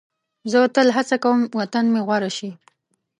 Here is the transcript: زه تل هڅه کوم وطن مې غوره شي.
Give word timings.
زه 0.51 0.59
تل 0.75 0.87
هڅه 0.97 1.15
کوم 1.23 1.39
وطن 1.59 1.85
مې 1.93 2.01
غوره 2.07 2.31
شي. 2.37 2.49